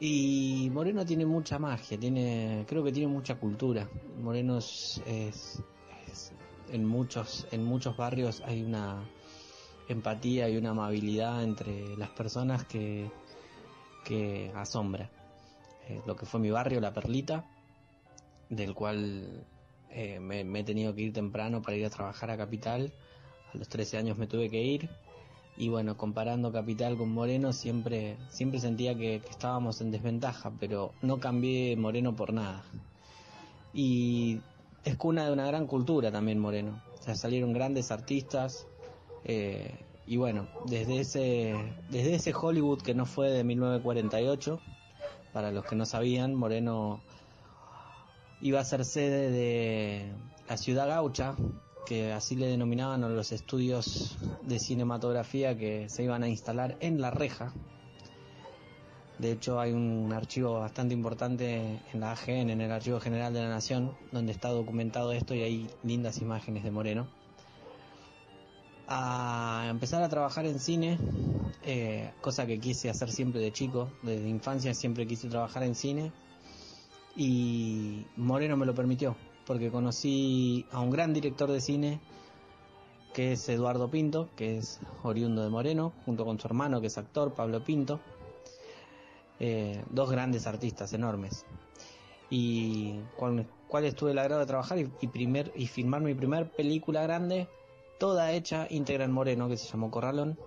Y 0.00 0.70
Moreno 0.72 1.04
tiene 1.04 1.24
mucha 1.26 1.58
magia, 1.58 1.98
tiene, 1.98 2.64
creo 2.68 2.82
que 2.82 2.92
tiene 2.92 3.08
mucha 3.08 3.36
cultura. 3.36 3.88
Moreno 4.20 4.58
es 4.58 5.00
en 6.72 6.84
muchos, 6.84 7.46
en 7.50 7.64
muchos 7.64 7.96
barrios 7.96 8.42
hay 8.44 8.62
una 8.62 9.08
empatía 9.88 10.48
y 10.48 10.56
una 10.56 10.70
amabilidad 10.70 11.42
entre 11.42 11.96
las 11.96 12.10
personas 12.10 12.64
que, 12.64 13.10
que 14.04 14.52
asombra. 14.54 15.10
Eh, 15.88 16.00
lo 16.06 16.16
que 16.16 16.26
fue 16.26 16.40
mi 16.40 16.50
barrio, 16.50 16.80
La 16.80 16.92
Perlita, 16.92 17.44
del 18.48 18.74
cual 18.74 19.44
eh, 19.90 20.18
me, 20.20 20.40
he 20.40 20.64
tenido 20.64 20.94
que 20.94 21.02
ir 21.02 21.12
temprano 21.12 21.62
para 21.62 21.76
ir 21.76 21.86
a 21.86 21.90
trabajar 21.90 22.30
a 22.30 22.36
Capital. 22.36 22.92
A 23.52 23.56
los 23.56 23.68
13 23.68 23.98
años 23.98 24.18
me 24.18 24.26
tuve 24.26 24.50
que 24.50 24.62
ir. 24.62 24.88
Y 25.56 25.68
bueno, 25.68 25.96
comparando 25.96 26.50
Capital 26.52 26.96
con 26.96 27.12
Moreno, 27.12 27.52
siempre, 27.52 28.16
siempre 28.28 28.58
sentía 28.58 28.96
que, 28.96 29.16
estábamos 29.16 29.80
en 29.80 29.92
desventaja, 29.92 30.52
pero 30.58 30.92
no 31.00 31.20
cambié 31.20 31.76
Moreno 31.76 32.16
por 32.16 32.32
nada. 32.32 32.64
Y 33.72 34.40
es 34.84 34.96
cuna 34.96 35.26
de 35.26 35.32
una 35.32 35.46
gran 35.46 35.66
cultura 35.66 36.10
también 36.10 36.40
Moreno. 36.40 36.82
O 36.98 37.02
sea, 37.02 37.14
salieron 37.14 37.52
grandes 37.52 37.92
artistas, 37.92 38.66
eh, 39.24 39.78
y 40.06 40.16
bueno, 40.18 40.46
desde 40.66 41.00
ese, 41.00 41.54
desde 41.88 42.14
ese 42.16 42.34
Hollywood 42.34 42.82
que 42.82 42.94
no 42.94 43.06
fue 43.06 43.30
de 43.30 43.42
1948, 43.42 44.60
para 45.32 45.50
los 45.50 45.64
que 45.64 45.76
no 45.76 45.86
sabían, 45.86 46.34
Moreno 46.34 47.00
iba 48.42 48.60
a 48.60 48.64
ser 48.64 48.84
sede 48.84 49.30
de 49.30 50.12
la 50.48 50.58
ciudad 50.58 50.88
gaucha, 50.88 51.34
que 51.86 52.12
así 52.12 52.36
le 52.36 52.46
denominaban 52.46 53.02
a 53.02 53.08
los 53.08 53.32
estudios 53.32 54.18
de 54.42 54.58
cinematografía 54.58 55.56
que 55.56 55.88
se 55.88 56.04
iban 56.04 56.22
a 56.22 56.28
instalar 56.28 56.76
en 56.80 57.00
La 57.00 57.10
Reja. 57.10 57.52
De 59.18 59.32
hecho, 59.32 59.60
hay 59.60 59.72
un 59.72 60.12
archivo 60.12 60.60
bastante 60.60 60.92
importante 60.92 61.80
en 61.92 62.00
la 62.00 62.12
AGN, 62.12 62.50
en 62.50 62.60
el 62.60 62.70
Archivo 62.70 63.00
General 63.00 63.32
de 63.32 63.40
la 63.40 63.48
Nación, 63.48 63.96
donde 64.12 64.32
está 64.32 64.48
documentado 64.48 65.12
esto 65.12 65.34
y 65.34 65.42
hay 65.42 65.70
lindas 65.82 66.18
imágenes 66.20 66.64
de 66.64 66.70
Moreno 66.70 67.23
a 68.86 69.66
empezar 69.70 70.02
a 70.02 70.08
trabajar 70.08 70.46
en 70.46 70.58
cine, 70.58 70.98
eh, 71.62 72.10
cosa 72.20 72.46
que 72.46 72.58
quise 72.58 72.90
hacer 72.90 73.10
siempre 73.10 73.40
de 73.40 73.52
chico, 73.52 73.88
desde 74.02 74.28
infancia 74.28 74.74
siempre 74.74 75.06
quise 75.06 75.28
trabajar 75.28 75.62
en 75.62 75.74
cine 75.74 76.12
y 77.16 78.04
Moreno 78.16 78.56
me 78.56 78.66
lo 78.66 78.74
permitió, 78.74 79.16
porque 79.46 79.70
conocí 79.70 80.66
a 80.72 80.80
un 80.80 80.90
gran 80.90 81.14
director 81.14 81.50
de 81.50 81.60
cine 81.60 82.00
que 83.14 83.32
es 83.32 83.48
Eduardo 83.48 83.88
Pinto, 83.88 84.28
que 84.36 84.58
es 84.58 84.80
oriundo 85.04 85.42
de 85.42 85.48
Moreno, 85.48 85.92
junto 86.04 86.24
con 86.24 86.38
su 86.38 86.48
hermano 86.48 86.80
que 86.80 86.88
es 86.88 86.98
actor, 86.98 87.32
Pablo 87.32 87.62
Pinto, 87.62 88.00
eh, 89.38 89.84
dos 89.90 90.10
grandes 90.10 90.48
artistas 90.48 90.92
enormes. 90.92 91.46
Y 92.28 92.98
con 93.16 93.36
los 93.36 93.46
cuales 93.68 93.94
tuve 93.94 94.10
el 94.10 94.18
agrado 94.18 94.40
de 94.40 94.46
trabajar 94.46 94.78
y, 94.78 94.90
y, 95.00 95.06
primer, 95.06 95.52
y 95.54 95.68
filmar 95.68 96.02
mi 96.02 96.14
primer 96.14 96.50
película 96.50 97.04
grande 97.04 97.46
toda 98.04 98.32
hecha 98.32 98.66
íntegra 98.68 99.06
en 99.06 99.12
moreno, 99.12 99.48
que 99.48 99.56
se 99.56 99.66
llamó 99.66 99.90
Corralón. 99.90 100.38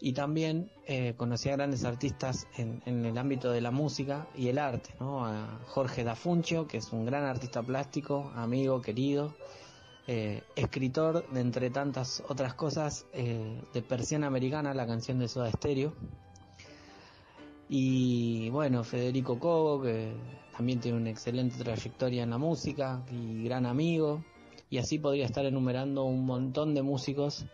Y 0.00 0.14
también 0.14 0.70
eh, 0.86 1.12
conocí 1.14 1.50
a 1.50 1.56
grandes 1.56 1.84
artistas 1.84 2.46
en, 2.56 3.04
el 3.04 3.18
ámbito 3.18 3.52
de 3.52 3.60
la 3.60 3.70
música 3.70 4.26
y 4.34 4.48
el 4.48 4.56
arte, 4.56 4.94
¿no? 4.98 5.26
A 5.26 5.60
Jorge 5.66 6.04
Dafuncio, 6.04 6.66
que 6.66 6.78
es 6.78 6.90
un 6.90 7.04
gran 7.04 7.24
artista 7.24 7.62
plástico, 7.62 8.32
amigo, 8.34 8.80
querido, 8.80 9.34
eh, 10.06 10.42
escritor 10.56 11.28
de 11.28 11.40
entre 11.42 11.68
tantas 11.68 12.22
otras 12.30 12.54
cosas 12.54 13.04
eh, 13.12 13.60
de 13.74 13.82
Persiana 13.82 14.26
Americana, 14.26 14.72
la 14.72 14.86
canción 14.86 15.18
de 15.18 15.28
Soda 15.28 15.52
Stereo. 15.52 15.92
Y 17.68 18.48
bueno, 18.48 18.84
Federico 18.84 19.38
Cobo, 19.38 19.82
que 19.82 20.14
también 20.56 20.80
tiene 20.80 20.96
una 20.96 21.10
excelente 21.10 21.62
trayectoria 21.62 22.22
en 22.22 22.30
la 22.30 22.38
música 22.38 23.04
y 23.12 23.44
gran 23.44 23.66
amigo 23.66 24.24
y 24.74 24.78
así 24.78 24.98
podría 24.98 25.24
estar 25.24 25.46
enumerando 25.46 26.02
un 26.02 26.26
montón 26.26 26.74
de 26.74 26.82
músicos 26.82 27.44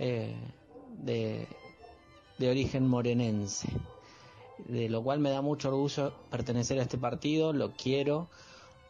eh, 0.00 0.34
de, 0.98 1.46
origen 2.40 2.88
morenense, 2.88 3.68
de 4.58 4.88
lo 4.88 5.00
cual 5.04 5.20
me 5.20 5.30
da 5.30 5.40
mucho 5.40 5.68
orgullo 5.68 6.12
pertenecer 6.32 6.80
a 6.80 6.82
este 6.82 6.98
partido, 6.98 7.52
lo 7.52 7.74
quiero, 7.74 8.26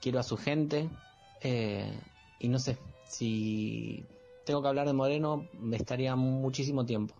quiero 0.01 0.19
a 0.19 0.23
su 0.23 0.39
gente 0.39 0.89
eh, 1.43 1.93
y 2.41 2.49
no 2.49 2.59
sé, 2.59 2.79
si 3.07 4.07
tengo 4.47 4.63
que 4.63 4.69
hablar 4.69 4.87
de 4.87 4.95
Moreno 4.95 5.47
me 5.53 5.77
estaría 5.77 6.17
muchísimo 6.17 6.87
tiempo. 6.87 7.15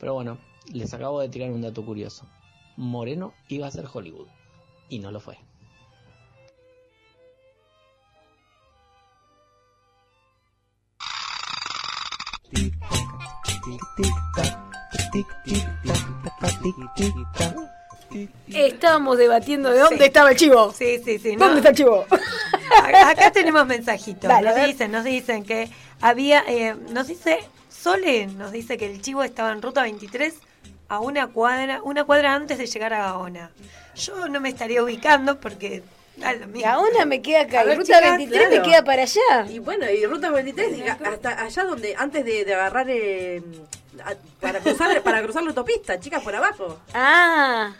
Pero 0.00 0.14
bueno, 0.14 0.38
les 0.72 0.92
acabo 0.92 1.20
de 1.20 1.28
tirar 1.28 1.52
un 1.52 1.62
dato 1.62 1.86
curioso. 1.86 2.26
Moreno 2.76 3.32
iba 3.46 3.68
a 3.68 3.70
ser 3.70 3.86
Hollywood 3.92 4.26
y 4.88 4.98
no 4.98 5.12
lo 5.12 5.20
fue. 5.20 5.38
Estábamos 18.48 19.18
debatiendo 19.18 19.70
de 19.70 19.80
dónde 19.80 20.06
estaba 20.06 20.30
el 20.30 20.36
chivo. 20.36 20.72
Sí, 20.72 21.00
sí, 21.04 21.18
sí. 21.18 21.36
¿Dónde 21.36 21.58
está 21.58 21.70
el 21.70 21.76
chivo? 21.76 22.06
Acá 23.06 23.30
tenemos 23.32 23.66
mensajitos. 23.66 24.28
Dale, 24.28 24.50
nos 24.50 24.66
dicen, 24.66 24.92
nos 24.92 25.04
dicen 25.04 25.44
que 25.44 25.70
había, 26.00 26.44
eh, 26.46 26.74
nos 26.90 27.08
dice, 27.08 27.40
Sole 27.68 28.26
nos 28.28 28.52
dice 28.52 28.78
que 28.78 28.90
el 28.90 29.02
chivo 29.02 29.22
estaba 29.24 29.52
en 29.52 29.62
ruta 29.62 29.82
23 29.82 30.34
a 30.88 31.00
una 31.00 31.28
cuadra, 31.28 31.82
una 31.82 32.04
cuadra 32.04 32.34
antes 32.34 32.58
de 32.58 32.66
llegar 32.66 32.92
a 32.94 32.98
Gaona. 32.98 33.50
Yo 33.96 34.28
no 34.28 34.40
me 34.40 34.48
estaría 34.48 34.82
ubicando 34.82 35.40
porque 35.40 35.82
mismo. 36.16 36.60
Gaona 36.62 37.04
me 37.06 37.20
queda 37.22 37.40
acá, 37.42 37.64
y 37.64 37.74
ruta 37.76 37.84
chicas, 37.98 38.18
23 38.18 38.50
me 38.50 38.62
queda 38.62 38.84
para 38.84 39.02
allá. 39.02 39.46
Y 39.50 39.58
bueno, 39.58 39.90
y 39.90 40.04
ruta 40.06 40.30
23, 40.30 40.78
y 40.78 40.82
hasta 40.82 41.42
allá 41.44 41.64
donde, 41.64 41.94
antes 41.98 42.24
de, 42.24 42.44
de 42.44 42.54
agarrar, 42.54 42.86
eh, 42.88 43.42
a- 44.04 44.14
para 44.40 44.60
cruzar 44.60 45.02
para 45.02 45.22
cruzar 45.22 45.42
la 45.42 45.50
autopista, 45.50 45.98
chicas, 46.00 46.22
por 46.22 46.34
abajo. 46.34 46.78
Ah, 46.92 47.72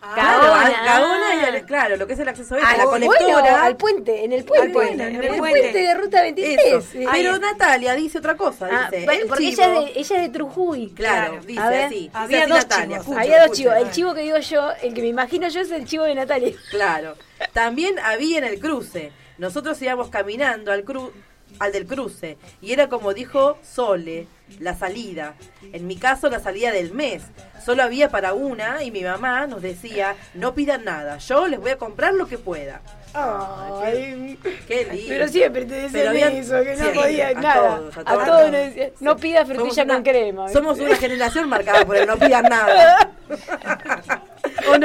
Gaona, 0.00 0.66
a- 0.66 0.84
Gaona 0.84 1.34
y 1.34 1.56
ah. 1.56 1.64
claro, 1.66 1.96
lo 1.96 2.06
que 2.06 2.12
es 2.12 2.18
el 2.20 2.28
acceso 2.28 2.54
este, 2.54 2.66
Ah, 2.66 2.76
la 2.76 2.84
bueno, 2.86 3.06
conectora. 3.08 3.64
al 3.64 3.76
puente, 3.76 4.24
en 4.24 4.32
el 4.32 4.44
puente. 4.44 4.66
Al 4.66 4.72
puente, 4.72 4.92
en 4.94 5.00
en 5.00 5.16
el 5.16 5.24
el 5.24 5.38
puente, 5.38 5.60
puente. 5.60 5.78
de 5.82 5.94
ruta 5.94 6.22
23. 6.22 6.66
Eso. 6.66 6.80
sí. 6.92 7.04
Pero 7.10 7.38
Natalia 7.38 7.94
dice 7.94 8.18
otra 8.18 8.36
cosa, 8.36 8.68
Ah, 8.70 8.88
dice. 8.92 9.04
el 9.12 9.26
porque 9.28 9.44
chivo- 9.44 9.62
ella 9.62 9.66
es, 9.80 9.94
de, 9.94 10.00
ella 10.00 10.16
es 10.16 10.22
de 10.22 10.28
Trujuy. 10.28 10.90
Claro, 10.94 11.40
dice 11.44 11.60
A 11.60 11.68
ver, 11.70 11.84
así. 11.86 11.94
dice 11.94 12.10
había 12.14 12.38
así 12.42 12.48
dos 12.50 12.58
Natalia, 12.58 13.00
chivos. 13.00 13.18
Había 13.18 13.46
dos 13.46 13.56
chivos. 13.56 13.76
El 13.76 13.90
chivo 13.90 14.14
que 14.14 14.20
digo 14.22 14.38
yo, 14.38 14.70
el 14.82 14.94
que 14.94 15.00
me 15.02 15.08
imagino 15.08 15.48
yo 15.48 15.60
es 15.60 15.70
el 15.72 15.84
chivo 15.84 16.04
de 16.04 16.14
Natalia. 16.14 16.52
Claro. 16.70 17.14
También 17.52 17.98
había 17.98 18.38
en 18.38 18.44
el 18.44 18.60
cruce. 18.60 19.10
Nosotros 19.38 19.80
íbamos 19.82 20.08
caminando 20.10 20.72
al 20.72 20.82
cru 20.84 21.12
al 21.58 21.72
del 21.72 21.86
cruce 21.86 22.36
y 22.60 22.72
era 22.72 22.88
como 22.88 23.14
dijo 23.14 23.58
Sole, 23.62 24.26
la 24.60 24.74
salida. 24.76 25.34
En 25.72 25.86
mi 25.86 25.96
caso 25.96 26.30
la 26.30 26.40
salida 26.40 26.70
del 26.72 26.92
mes. 26.92 27.22
Solo 27.64 27.82
había 27.82 28.08
para 28.08 28.32
una 28.32 28.82
y 28.82 28.90
mi 28.90 29.02
mamá 29.02 29.46
nos 29.46 29.60
decía, 29.60 30.14
no 30.34 30.54
pidan 30.54 30.84
nada, 30.84 31.18
yo 31.18 31.48
les 31.48 31.60
voy 31.60 31.70
a 31.72 31.76
comprar 31.76 32.14
lo 32.14 32.26
que 32.26 32.38
pueda. 32.38 32.80
Ay, 33.12 34.38
Qué 34.66 34.84
lindo. 34.90 35.06
pero 35.08 35.28
siempre 35.28 35.64
te 35.64 35.74
decían 35.88 36.16
eso, 36.36 36.62
que 36.62 36.76
no 36.76 36.84
sí, 36.84 36.90
podía 36.94 37.28
a 37.28 37.34
nada. 37.34 37.76
todos, 37.76 37.96
a 37.96 38.00
a 38.00 38.04
todos. 38.04 38.24
todos 38.26 38.42
nos 38.42 38.52
decían, 38.52 38.90
no 39.00 39.16
pidas 39.16 39.48
frutilla 39.48 39.82
una- 39.84 39.94
con 39.94 40.02
crema. 40.04 40.48
Somos 40.50 40.78
una 40.78 40.96
generación 40.96 41.48
marcada 41.48 41.84
por 41.84 41.96
el 41.96 42.06
no 42.06 42.16
pidan 42.18 42.44
nada. 42.44 43.10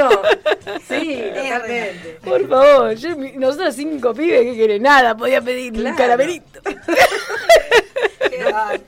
¿O 0.01 0.09
no? 0.09 0.09
Sí, 0.87 1.23
totalmente. 1.35 2.19
Por 2.23 2.47
favor, 2.49 2.93
yo, 2.95 3.09
nosotros 3.35 3.75
cinco 3.75 4.13
pibes 4.13 4.41
que 4.41 4.55
querés 4.57 4.81
nada, 4.81 5.15
podía 5.15 5.41
pedir 5.41 5.73
un 5.73 5.81
Claro. 5.81 5.97
caramelito. 5.97 6.59
Qué 8.29 8.43
bárbaro. 8.43 8.81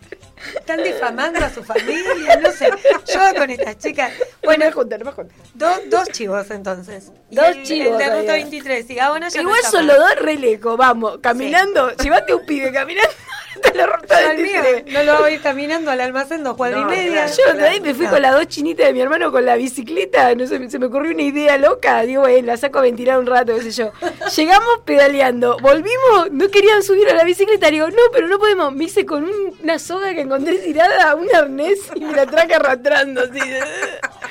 Están 0.60 0.84
difamando 0.84 1.40
a 1.44 1.50
su 1.50 1.64
familia, 1.64 2.36
no 2.42 2.52
sé. 2.52 2.70
Yo 3.12 3.20
con 3.40 3.50
estas 3.50 3.78
chicas. 3.80 4.12
Bueno, 4.44 4.66
no 4.70 4.86
me 5.06 5.12
do- 5.56 5.82
dos 5.88 6.08
chivos 6.10 6.50
entonces. 6.52 7.12
Dos 7.32 7.48
el- 7.48 7.64
chivos 7.64 8.00
El 8.00 8.10
de 8.10 8.20
ruta 8.22 8.34
23 8.34 8.90
y 8.90 8.96
Gaona 8.96 9.30
ya 9.30 9.42
no 9.42 9.50
Igual 9.50 9.64
los 9.88 9.98
dos 9.98 10.16
re 10.18 10.36
lejos, 10.38 10.78
vamos, 10.78 11.18
caminando, 11.20 11.90
llevate 11.98 12.36
un 12.36 12.46
pibe 12.46 12.72
caminando 12.72 13.10
hasta 13.56 13.74
la 13.74 13.86
ruta 13.88 14.22
Yo 14.22 14.30
al 14.30 14.38
mío 14.38 14.62
23. 14.62 14.94
no 14.94 15.04
lo 15.14 15.20
voy 15.20 15.32
a 15.32 15.34
ir 15.36 15.42
caminando 15.42 15.92
al 15.92 16.02
almacén 16.02 16.44
dos 16.44 16.56
cuadras 16.56 16.82
No, 16.82 16.94
y 16.94 16.98
media. 16.98 17.26
claro. 17.26 17.32
Yo 17.52 17.54
de 17.58 17.68
ahí 17.68 17.80
me 17.82 17.94
fui 17.94 18.08
con 18.08 18.22
las 18.22 18.34
dos 18.34 18.48
chinitas 18.48 18.86
de 18.88 18.94
mi 18.94 19.02
hermano 19.02 19.32
con 19.32 19.46
la 19.46 19.56
bicicleta, 19.56 20.34
no 20.36 20.46
sé, 20.48 20.70
se 20.70 20.80
me 20.80 20.88
ocurrió 20.88 21.12
una 21.14 21.24
idea 21.24 21.58
loca, 21.58 22.02
digo, 22.04 22.22
bueno, 22.22 22.48
la 22.48 22.58
saco 22.58 22.80
a 22.80 22.82
ventilar 22.84 23.18
un 23.20 23.26
rato, 23.26 23.56
qué 23.56 23.62
sé 23.64 23.72
yo. 23.72 23.92
Llegamos 24.36 24.80
pedaleando, 24.86 25.58
volvimos, 25.62 26.32
no 26.32 26.50
querían 26.50 26.84
subir 26.84 27.10
a 27.10 27.14
la 27.14 27.24
bicicleta, 27.24 27.70
digo, 27.72 27.88
no, 27.90 28.02
pero 28.12 28.28
no 28.28 28.38
podemos, 28.40 28.74
me 28.74 28.86
hice 28.86 29.06
con 29.06 29.24
un- 29.24 29.58
una 29.64 29.80
soga 29.80 30.14
que 30.14 30.22
encontré 30.22 30.56
tirada, 30.58 31.16
un 31.16 31.34
arnés 31.34 31.80
y 31.96 32.02
me 32.02 32.14
la 32.14 32.26
traje 32.26 32.54
arrastrando 32.56 33.22
así. 33.22 33.40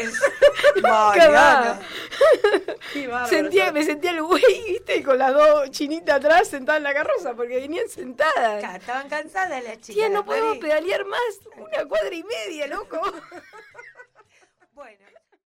Es- 0.00 0.20
Nunca 0.76 0.88
Mariana. 0.88 1.30
más. 1.30 1.78
Qué 2.92 3.06
bárbaro. 3.06 3.28
Sentía, 3.28 3.72
me 3.72 3.84
sentía 3.84 4.10
el 4.10 4.22
güey, 4.22 4.42
viste, 4.68 5.02
con 5.02 5.18
las 5.18 5.32
dos 5.32 5.70
chinitas 5.70 6.16
atrás 6.16 6.48
sentadas 6.48 6.78
en 6.78 6.84
la 6.84 6.94
carroza, 6.94 7.34
porque 7.34 7.56
venían 7.56 7.88
sentadas. 7.88 8.62
Estaban 8.76 9.08
cansadas 9.08 9.62
las 9.62 9.74
chicas. 9.80 9.94
Tía, 9.94 10.08
no 10.08 10.24
podemos 10.24 10.58
pedalear 10.58 11.04
más 11.04 11.20
una 11.56 11.84
cuadra 11.86 12.14
y 12.14 12.24
media, 12.24 12.66
loco. 12.66 13.00